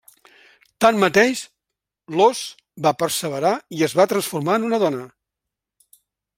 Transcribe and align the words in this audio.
Tanmateix, 0.85 1.43
l'ós 2.15 2.41
va 2.87 2.95
perseverar 3.03 3.53
i 3.81 3.87
es 3.91 3.97
va 4.03 4.09
transformar 4.15 4.59
en 4.61 4.69
una 4.73 4.81
dona. 4.89 5.07